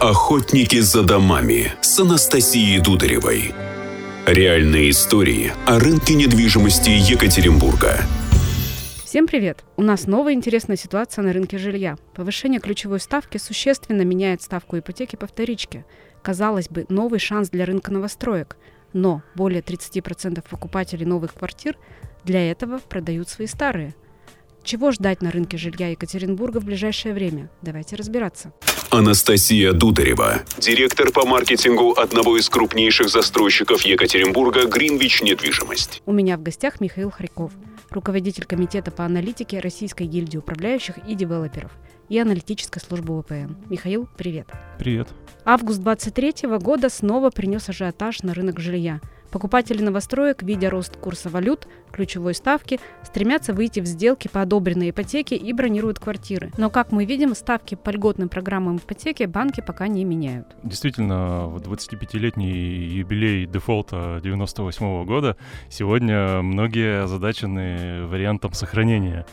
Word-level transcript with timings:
Охотники 0.00 0.80
за 0.80 1.02
домами 1.02 1.74
с 1.82 2.00
Анастасией 2.00 2.80
Дударевой. 2.80 3.52
Реальные 4.24 4.88
истории 4.88 5.52
о 5.66 5.78
рынке 5.78 6.14
недвижимости 6.14 6.88
Екатеринбурга. 6.88 7.98
Всем 9.04 9.26
привет! 9.26 9.62
У 9.76 9.82
нас 9.82 10.06
новая 10.06 10.32
интересная 10.32 10.78
ситуация 10.78 11.22
на 11.22 11.34
рынке 11.34 11.58
жилья. 11.58 11.98
Повышение 12.14 12.60
ключевой 12.60 12.98
ставки 12.98 13.36
существенно 13.36 14.00
меняет 14.00 14.40
ставку 14.40 14.78
ипотеки 14.78 15.16
по 15.16 15.26
вторичке. 15.26 15.84
Казалось 16.22 16.70
бы, 16.70 16.86
новый 16.88 17.18
шанс 17.18 17.50
для 17.50 17.66
рынка 17.66 17.92
новостроек. 17.92 18.56
Но 18.94 19.22
более 19.34 19.60
30% 19.60 20.42
покупателей 20.48 21.04
новых 21.04 21.34
квартир 21.34 21.76
для 22.24 22.50
этого 22.50 22.78
продают 22.78 23.28
свои 23.28 23.46
старые. 23.46 23.94
Чего 24.62 24.92
ждать 24.92 25.22
на 25.22 25.30
рынке 25.30 25.56
жилья 25.56 25.88
Екатеринбурга 25.88 26.60
в 26.60 26.64
ближайшее 26.64 27.14
время? 27.14 27.50
Давайте 27.62 27.96
разбираться. 27.96 28.52
Анастасия 28.90 29.72
Дударева, 29.72 30.42
директор 30.58 31.10
по 31.12 31.24
маркетингу 31.24 31.92
одного 31.92 32.36
из 32.36 32.48
крупнейших 32.50 33.08
застройщиков 33.08 33.82
Екатеринбурга 33.82 34.66
«Гринвич 34.66 35.22
Недвижимость». 35.22 36.02
У 36.06 36.12
меня 36.12 36.36
в 36.36 36.42
гостях 36.42 36.80
Михаил 36.80 37.10
Харьков, 37.10 37.52
руководитель 37.90 38.44
комитета 38.44 38.90
по 38.90 39.04
аналитике 39.04 39.60
Российской 39.60 40.04
гильдии 40.04 40.38
управляющих 40.38 40.98
и 41.06 41.14
девелоперов 41.14 41.70
и 42.08 42.18
аналитической 42.18 42.80
службы 42.80 43.22
ВПН. 43.22 43.54
Михаил, 43.70 44.08
привет. 44.18 44.48
Привет. 44.78 45.08
Август 45.44 45.80
2023 45.80 46.58
года 46.58 46.90
снова 46.90 47.30
принес 47.30 47.68
ажиотаж 47.68 48.22
на 48.22 48.34
рынок 48.34 48.60
жилья– 48.60 49.00
Покупатели 49.30 49.80
новостроек, 49.82 50.42
видя 50.42 50.70
рост 50.70 50.96
курса 50.96 51.28
валют, 51.28 51.68
ключевой 51.92 52.34
ставки, 52.34 52.80
стремятся 53.04 53.52
выйти 53.52 53.80
в 53.80 53.86
сделки 53.86 54.28
по 54.28 54.42
одобренной 54.42 54.90
ипотеке 54.90 55.36
и 55.36 55.52
бронируют 55.52 56.00
квартиры. 56.00 56.50
Но, 56.56 56.68
как 56.68 56.90
мы 56.90 57.04
видим, 57.04 57.34
ставки 57.34 57.76
по 57.76 57.90
льготным 57.90 58.28
программам 58.28 58.78
ипотеки 58.78 59.24
банки 59.24 59.60
пока 59.60 59.86
не 59.86 60.04
меняют. 60.04 60.48
Действительно, 60.64 61.46
в 61.46 61.58
25-летний 61.58 62.50
юбилей 62.50 63.46
дефолта 63.46 64.20
98 64.22 65.04
года 65.04 65.36
сегодня 65.68 66.42
многие 66.42 67.04
озадачены 67.04 68.06
вариантом 68.06 68.52
сохранения 68.52 69.26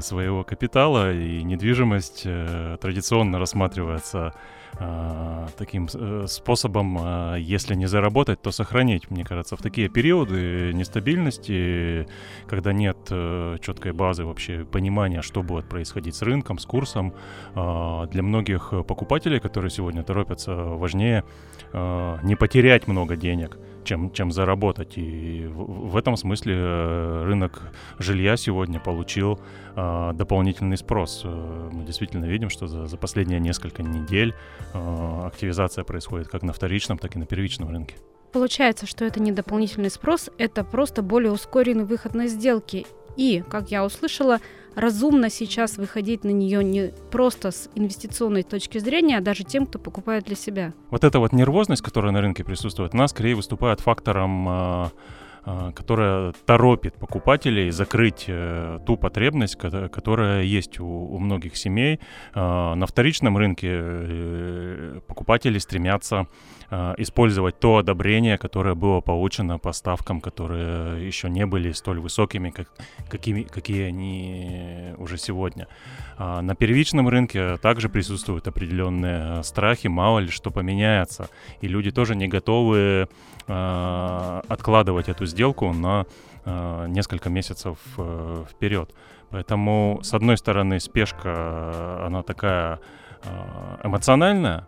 своего 0.00 0.44
капитала, 0.44 1.12
и 1.12 1.42
недвижимость 1.42 2.22
э, 2.24 2.76
традиционно 2.80 3.38
рассматривается 3.38 4.32
э, 4.78 5.46
таким 5.58 5.88
э, 5.92 6.26
способом, 6.28 6.98
э, 6.98 7.36
если 7.40 7.74
не 7.74 7.86
заработать, 7.86 8.40
то 8.40 8.52
сохранить. 8.52 9.10
Мне 9.10 9.24
кажется, 9.24 9.56
в 9.56 9.62
такие 9.62 9.88
периоды 9.88 10.72
нестабильности, 10.72 12.06
когда 12.46 12.72
нет 12.72 12.98
э, 13.10 13.56
четкой 13.60 13.92
базы 13.92 14.24
вообще 14.24 14.64
понимания, 14.64 15.22
что 15.22 15.42
будет 15.42 15.68
происходить 15.68 16.14
с 16.14 16.22
рынком, 16.22 16.58
с 16.58 16.66
курсом, 16.66 17.12
э, 17.54 18.06
для 18.12 18.22
многих 18.22 18.72
покупателей, 18.86 19.40
которые 19.40 19.70
сегодня 19.70 20.02
торопятся, 20.02 20.54
важнее 20.54 21.24
э, 21.72 22.18
не 22.22 22.36
потерять 22.36 22.86
много 22.86 23.16
денег 23.16 23.58
чем, 23.84 24.10
чем 24.12 24.32
заработать. 24.32 24.98
И 24.98 25.46
в, 25.46 25.90
в 25.90 25.96
этом 25.96 26.16
смысле 26.16 26.54
э, 26.56 27.24
рынок 27.24 27.62
жилья 27.98 28.36
сегодня 28.36 28.80
получил 28.80 29.40
э, 29.76 30.12
дополнительный 30.14 30.76
спрос. 30.76 31.22
Э, 31.24 31.70
мы 31.72 31.84
действительно 31.84 32.26
видим, 32.26 32.50
что 32.50 32.66
за, 32.66 32.86
за 32.86 32.96
последние 32.96 33.40
несколько 33.40 33.82
недель 33.82 34.34
э, 34.74 35.20
активизация 35.26 35.84
происходит 35.84 36.28
как 36.28 36.42
на 36.42 36.52
вторичном, 36.52 36.98
так 36.98 37.16
и 37.16 37.18
на 37.18 37.26
первичном 37.26 37.70
рынке. 37.70 37.96
Получается, 38.32 38.86
что 38.86 39.04
это 39.04 39.20
не 39.20 39.32
дополнительный 39.32 39.90
спрос, 39.90 40.30
это 40.38 40.62
просто 40.64 41.02
более 41.02 41.32
ускоренный 41.32 41.84
выход 41.84 42.14
на 42.14 42.28
сделки. 42.28 42.86
И, 43.16 43.42
как 43.48 43.70
я 43.70 43.84
услышала, 43.84 44.38
разумно 44.74 45.30
сейчас 45.30 45.76
выходить 45.76 46.24
на 46.24 46.30
нее 46.30 46.62
не 46.64 46.92
просто 47.10 47.50
с 47.50 47.68
инвестиционной 47.74 48.42
точки 48.42 48.78
зрения, 48.78 49.18
а 49.18 49.20
даже 49.20 49.44
тем, 49.44 49.66
кто 49.66 49.78
покупает 49.78 50.24
для 50.24 50.36
себя. 50.36 50.72
Вот 50.90 51.04
эта 51.04 51.18
вот 51.18 51.32
нервозность, 51.32 51.82
которая 51.82 52.12
на 52.12 52.20
рынке 52.20 52.44
присутствует, 52.44 52.94
она 52.94 53.08
скорее 53.08 53.34
выступает 53.34 53.80
фактором 53.80 54.48
а, 54.48 54.90
а, 55.42 55.72
которая 55.72 56.34
торопит 56.44 56.94
покупателей 56.94 57.70
закрыть 57.70 58.24
э, 58.28 58.78
ту 58.86 58.96
потребность, 58.96 59.56
которая 59.56 60.42
есть 60.42 60.78
у, 60.80 61.18
многих 61.18 61.56
семей. 61.56 61.98
А, 62.34 62.74
на 62.74 62.86
вторичном 62.86 63.38
рынке 63.38 63.68
э, 63.72 65.00
покупатели 65.20 65.58
стремятся 65.58 66.26
а, 66.70 66.94
использовать 66.96 67.60
то 67.60 67.76
одобрение, 67.76 68.38
которое 68.38 68.74
было 68.74 69.00
получено 69.02 69.58
по 69.58 69.72
ставкам, 69.72 70.22
которые 70.22 71.06
еще 71.06 71.28
не 71.28 71.44
были 71.44 71.72
столь 71.72 72.00
высокими, 72.00 72.48
как, 72.50 72.68
какими, 73.10 73.42
какие 73.42 73.88
они 73.88 74.94
уже 74.96 75.18
сегодня. 75.18 75.66
На 76.18 76.54
первичном 76.54 77.08
рынке 77.08 77.58
также 77.58 77.88
присутствуют 77.88 78.48
определенные 78.48 79.42
страхи, 79.42 79.88
мало 79.88 80.20
ли 80.20 80.28
что 80.28 80.50
поменяется, 80.50 81.28
и 81.60 81.68
люди 81.68 81.90
тоже 81.90 82.16
не 82.16 82.28
готовы 82.28 83.08
откладывать 83.46 85.08
эту 85.08 85.26
сделку 85.26 85.72
на 85.72 86.06
э, 86.44 86.86
несколько 86.88 87.30
месяцев 87.30 87.78
э, 87.98 88.44
вперед. 88.48 88.94
Поэтому, 89.30 89.98
с 90.02 90.14
одной 90.14 90.36
стороны, 90.36 90.78
спешка, 90.78 91.28
э, 91.28 92.06
она 92.06 92.22
такая 92.22 92.78
э, 93.24 93.78
эмоциональная, 93.82 94.58
а, 94.58 94.66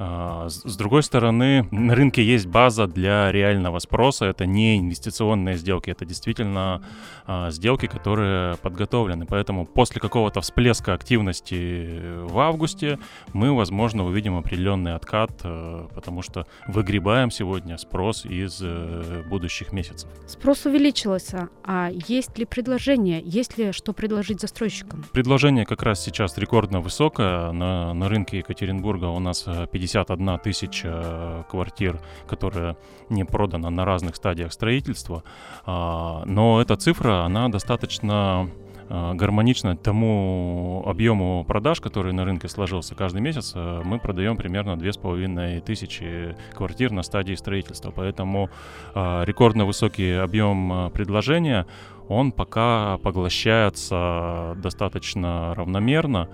с 0.00 0.76
другой 0.76 1.02
стороны, 1.02 1.68
на 1.70 1.94
рынке 1.94 2.24
есть 2.24 2.46
база 2.46 2.86
для 2.86 3.30
реального 3.30 3.78
спроса. 3.80 4.24
Это 4.24 4.46
не 4.46 4.78
инвестиционные 4.78 5.56
сделки, 5.56 5.90
это 5.90 6.06
действительно 6.06 6.82
а, 7.26 7.50
сделки, 7.50 7.86
которые 7.86 8.56
подготовлены. 8.56 9.26
Поэтому 9.26 9.66
после 9.66 10.00
какого-то 10.00 10.40
всплеска 10.40 10.94
активности 10.94 12.00
в 12.24 12.38
августе 12.38 12.98
мы, 13.34 13.54
возможно, 13.54 14.06
увидим 14.06 14.38
определенный 14.38 14.94
откат, 14.94 15.32
э, 15.44 15.88
потому 15.94 16.22
что 16.22 16.46
выгребаем 16.66 17.30
сегодня 17.30 17.76
спрос 17.76 18.24
из 18.24 18.60
э, 18.62 19.22
будущих 19.28 19.72
месяцев. 19.72 20.08
Спрос 20.26 20.64
увеличился, 20.64 21.50
а 21.62 21.90
есть 22.08 22.38
ли 22.38 22.46
предложение, 22.46 23.20
есть 23.22 23.58
ли 23.58 23.72
что 23.72 23.92
предложить 23.92 24.40
застройщикам? 24.40 25.04
Предложение 25.12 25.66
как 25.66 25.82
раз 25.82 26.02
сейчас 26.02 26.38
рекордно 26.38 26.80
высокое. 26.80 27.52
На, 27.52 27.92
на 27.92 28.08
рынке 28.08 28.38
Екатеринбурга 28.38 29.06
у 29.06 29.18
нас 29.18 29.46
50 29.70 29.89
51 29.90 30.38
тысяча 30.38 30.88
э, 30.88 31.42
квартир, 31.50 32.00
которые 32.28 32.76
не 33.08 33.24
продано 33.24 33.70
на 33.70 33.84
разных 33.84 34.16
стадиях 34.16 34.52
строительства. 34.52 35.24
А, 35.66 36.22
но 36.26 36.60
эта 36.60 36.76
цифра, 36.76 37.24
она 37.24 37.48
достаточно 37.48 38.48
э, 38.88 39.14
гармонично 39.14 39.76
тому 39.76 40.84
объему 40.86 41.44
продаж, 41.44 41.80
который 41.80 42.12
на 42.12 42.24
рынке 42.24 42.48
сложился 42.48 42.94
каждый 42.94 43.20
месяц, 43.20 43.52
э, 43.54 43.82
мы 43.84 43.98
продаем 43.98 44.36
примерно 44.36 44.78
2500 44.78 46.36
квартир 46.54 46.92
на 46.92 47.02
стадии 47.02 47.34
строительства. 47.34 47.90
Поэтому 47.90 48.48
рекордно 48.94 49.64
высокий 49.64 50.12
объем 50.12 50.90
предложения, 50.92 51.66
он 52.08 52.32
пока 52.32 52.98
поглощается 52.98 54.54
достаточно 54.56 55.54
равномерно. 55.54 56.28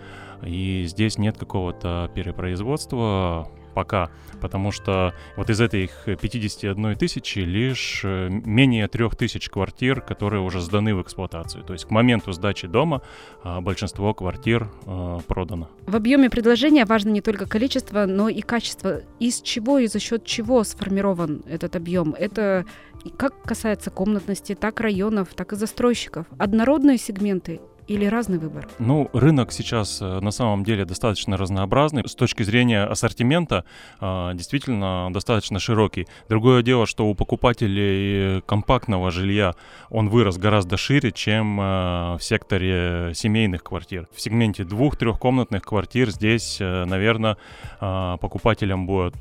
И 0.45 0.85
здесь 0.87 1.19
нет 1.19 1.39
какого-то 1.39 2.11
перепроизводства 2.15 3.49
пока, 3.77 4.09
потому 4.41 4.73
что 4.73 5.13
вот 5.37 5.51
из 5.51 5.61
этой 5.61 5.91
51 6.07 6.97
тысячи 6.97 7.41
лишь 7.41 8.01
э, 8.05 8.31
менее 8.31 8.89
3 8.89 9.11
тысяч 9.11 9.51
квартир, 9.51 10.01
которые 10.01 10.41
уже 10.41 10.63
сданы 10.63 10.95
в 10.95 11.03
эксплуатацию. 11.03 11.63
То 11.63 11.75
есть 11.75 11.85
к 11.85 11.91
моменту 11.91 12.33
сдачи 12.33 12.67
дома 12.67 13.03
а, 13.45 13.61
большинство 13.61 14.15
квартир 14.15 14.71
э, 14.87 15.19
продано. 15.27 15.69
В 15.87 15.95
объеме 15.95 16.31
предложения 16.31 16.87
важно 16.87 17.11
не 17.11 17.21
только 17.21 17.47
количество, 17.47 18.07
но 18.07 18.31
и 18.31 18.41
качество. 18.41 19.03
Из 19.21 19.43
чего 19.43 19.79
и 19.79 19.89
за 19.89 19.99
счет 19.99 20.25
чего 20.25 20.65
сформирован 20.65 21.43
этот 21.47 21.77
объем? 21.77 22.15
Это 22.19 22.65
как 23.19 23.43
касается 23.43 23.91
комнатности, 23.91 24.55
так 24.55 24.81
районов, 24.81 25.35
так 25.35 25.53
и 25.53 25.57
застройщиков. 25.57 26.27
Однородные 26.39 26.97
сегменты 26.97 27.61
или 27.89 28.07
разный 28.07 28.39
выбор? 28.39 28.67
Ну, 28.79 29.09
рынок 29.13 29.53
сейчас 29.53 30.01
э, 30.01 30.21
на 30.21 30.31
самом 30.31 30.65
деле 30.65 30.85
достаточно 30.85 31.37
разнообразный. 31.37 32.03
С 32.07 32.15
точки 32.15 32.43
зрения 32.43 32.85
ассортимента 32.85 33.65
э, 34.01 34.33
действительно 34.35 35.09
достаточно 35.13 35.59
широкий. 35.59 36.07
Другое 36.29 36.63
дело, 36.63 36.87
что 36.87 37.07
у 37.07 37.15
покупателей 37.15 38.43
компактного 38.43 39.11
жилья 39.11 39.55
он 39.91 40.09
вырос 40.09 40.37
гораздо 40.39 40.77
шире, 40.77 41.13
чем 41.13 41.61
э, 41.61 41.63
в 42.17 42.21
секторе 42.21 43.13
семейных 43.15 43.63
квартир. 43.63 44.09
В 44.15 44.21
сегменте 44.21 44.65
двух-трехкомнатных 44.65 45.63
квартир 45.63 46.11
здесь, 46.11 46.59
наверное, 46.61 47.37
покупателям 47.81 48.87
будет 48.87 49.17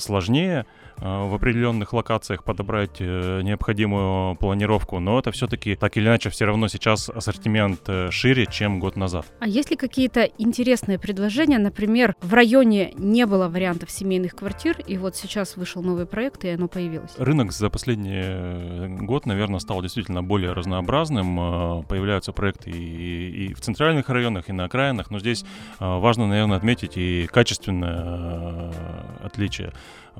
сложнее 0.00 0.66
в 1.00 1.34
определенных 1.34 1.92
локациях 1.92 2.44
подобрать 2.44 2.96
э, 3.00 3.40
необходимую 3.42 4.36
планировку, 4.36 5.00
но 5.00 5.18
это 5.18 5.32
все-таки 5.32 5.74
так 5.74 5.96
или 5.96 6.06
иначе 6.06 6.30
все 6.30 6.44
равно 6.44 6.68
сейчас 6.68 7.08
ассортимент 7.08 7.88
шире, 8.10 8.46
чем 8.46 8.80
год 8.80 8.96
назад. 8.96 9.26
А 9.40 9.46
есть 9.46 9.70
ли 9.70 9.76
какие-то 9.76 10.24
интересные 10.38 10.98
предложения? 10.98 11.58
Например, 11.58 12.14
в 12.20 12.34
районе 12.34 12.92
не 12.96 13.26
было 13.26 13.48
вариантов 13.48 13.90
семейных 13.90 14.34
квартир, 14.34 14.78
и 14.86 14.98
вот 14.98 15.16
сейчас 15.16 15.56
вышел 15.56 15.82
новый 15.82 16.06
проект, 16.06 16.44
и 16.44 16.50
оно 16.50 16.68
появилось. 16.68 17.12
Рынок 17.18 17.52
за 17.52 17.70
последний 17.70 19.04
год, 19.04 19.26
наверное, 19.26 19.60
стал 19.60 19.82
действительно 19.82 20.22
более 20.22 20.52
разнообразным. 20.52 21.84
Появляются 21.84 22.32
проекты 22.32 22.70
и, 22.70 23.46
и 23.46 23.54
в 23.54 23.60
центральных 23.60 24.08
районах, 24.08 24.48
и 24.48 24.52
на 24.52 24.64
окраинах, 24.64 25.10
но 25.10 25.18
здесь 25.18 25.44
важно, 25.78 26.26
наверное, 26.26 26.56
отметить 26.56 26.96
и 26.96 27.26
качественное 27.26 28.72
отличие 29.22 29.72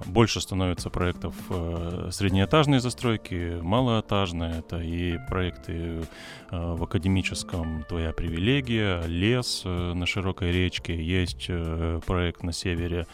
больше 0.07 0.41
становится 0.41 0.91
проектов 0.91 1.35
э, 1.51 2.09
среднеэтажной 2.11 2.81
застройки, 2.81 3.59
малоэтажной. 3.61 4.59
Это 4.59 4.79
и 4.79 5.19
проекты 5.29 6.03
э, 6.51 6.75
в 6.75 6.83
академическом 6.85 7.85
«Твоя 7.89 8.13
привилегия», 8.13 9.03
«Лес» 9.07 9.63
э, 9.65 9.93
на 9.95 10.07
широкой 10.07 10.53
речке, 10.53 11.01
есть 11.01 11.51
проект 12.07 12.43
на 12.43 12.53
севере 12.53 13.07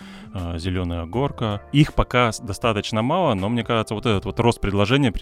«Зеленая 0.56 1.06
горка». 1.06 1.62
Их 1.72 1.94
пока 1.94 2.30
достаточно 2.42 3.02
мало, 3.02 3.34
но 3.34 3.48
мне 3.48 3.64
кажется, 3.64 3.94
вот 3.94 4.06
этот 4.06 4.24
вот 4.24 4.38
рост 4.40 4.60
предложения 4.60 5.12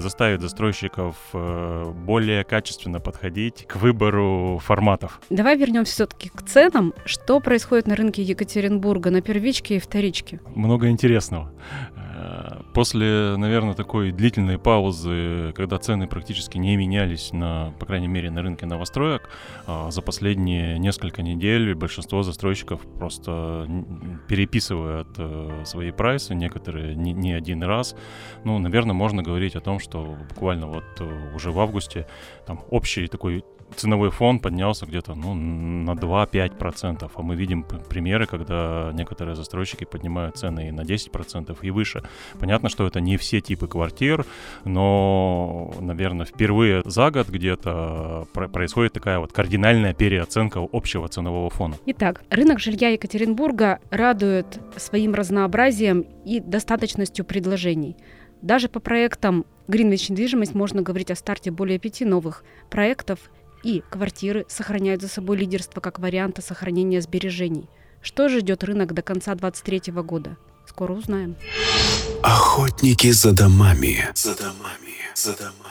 заставит 0.00 0.40
застройщиков 0.40 1.16
более 1.32 2.44
качественно 2.44 3.00
подходить 3.00 3.66
к 3.66 3.76
выбору 3.76 4.60
форматов. 4.62 5.20
Давай 5.30 5.56
вернемся 5.56 5.92
все-таки 5.92 6.28
к 6.28 6.42
ценам. 6.42 6.94
Что 7.04 7.40
происходит 7.40 7.86
на 7.86 7.96
рынке 7.96 8.22
Екатеринбурга 8.22 9.10
на 9.10 9.22
первичке 9.22 9.76
и 9.76 9.78
вторичке? 9.78 10.09
Много 10.54 10.88
интересного. 10.88 11.52
Э, 11.96 12.62
после, 12.74 13.36
наверное, 13.36 13.74
такой 13.74 14.12
длительной 14.12 14.58
паузы, 14.58 15.52
когда 15.54 15.78
цены 15.78 16.06
практически 16.06 16.58
не 16.58 16.76
менялись, 16.76 17.32
на, 17.32 17.72
по 17.78 17.86
крайней 17.86 18.08
мере, 18.08 18.30
на 18.30 18.42
рынке 18.42 18.66
новостроек, 18.66 19.28
а, 19.66 19.90
за 19.90 20.02
последние 20.02 20.78
несколько 20.78 21.22
недель 21.22 21.74
большинство 21.74 22.22
застройщиков 22.22 22.80
просто 22.98 23.66
переписывают 24.28 25.08
э, 25.18 25.62
свои 25.64 25.90
прайсы, 25.90 26.34
некоторые 26.34 26.94
не, 26.94 27.12
не 27.12 27.32
один 27.32 27.62
раз. 27.62 27.94
Ну, 28.44 28.58
наверное, 28.58 28.94
можно 28.94 29.22
говорить 29.22 29.56
о 29.56 29.60
том, 29.60 29.78
что 29.78 30.16
буквально 30.28 30.66
вот 30.66 30.84
э, 31.00 31.34
уже 31.34 31.50
в 31.50 31.60
августе 31.60 32.06
там 32.46 32.60
общий 32.70 33.06
такой 33.06 33.44
ценовой 33.76 34.10
фон 34.10 34.38
поднялся 34.40 34.86
где-то 34.86 35.14
ну, 35.14 35.34
на 35.34 35.92
2-5%, 35.92 37.10
а 37.14 37.22
мы 37.22 37.36
видим 37.36 37.64
примеры, 37.88 38.26
когда 38.26 38.90
некоторые 38.94 39.36
застройщики 39.36 39.84
поднимают 39.84 40.36
цены 40.36 40.68
и 40.68 40.70
на 40.70 40.82
10% 40.82 41.56
и 41.62 41.70
выше. 41.70 42.02
Понятно, 42.38 42.68
что 42.68 42.86
это 42.86 43.00
не 43.00 43.16
все 43.16 43.40
типы 43.40 43.68
квартир, 43.68 44.24
но, 44.64 45.72
наверное, 45.80 46.26
впервые 46.26 46.82
за 46.84 47.10
год 47.10 47.28
где-то 47.28 48.26
происходит 48.32 48.92
такая 48.92 49.18
вот 49.18 49.32
кардинальная 49.32 49.94
переоценка 49.94 50.66
общего 50.72 51.08
ценового 51.08 51.50
фона. 51.50 51.76
Итак, 51.86 52.22
рынок 52.30 52.60
жилья 52.60 52.90
Екатеринбурга 52.90 53.80
радует 53.90 54.60
своим 54.76 55.14
разнообразием 55.14 56.04
и 56.24 56.40
достаточностью 56.40 57.24
предложений. 57.24 57.96
Даже 58.42 58.68
по 58.68 58.80
проектам 58.80 59.44
Greenwich 59.68 60.10
недвижимость 60.10 60.54
можно 60.54 60.82
говорить 60.82 61.10
о 61.10 61.14
старте 61.14 61.50
более 61.50 61.78
пяти 61.78 62.04
новых 62.04 62.44
проектов 62.70 63.30
и 63.62 63.82
квартиры 63.90 64.46
сохраняют 64.48 65.02
за 65.02 65.08
собой 65.08 65.36
лидерство 65.36 65.80
как 65.80 65.98
варианта 65.98 66.42
сохранения 66.42 67.00
сбережений. 67.00 67.68
Что 68.02 68.28
ждет 68.28 68.64
рынок 68.64 68.94
до 68.94 69.02
конца 69.02 69.34
2023 69.34 69.92
года? 70.02 70.36
Скоро 70.66 70.92
узнаем. 70.92 71.36
Охотники 72.22 73.10
за 73.10 73.32
домами. 73.32 74.08
За 74.14 74.36
домами. 74.36 74.94
За 75.14 75.36
домами. 75.36 75.69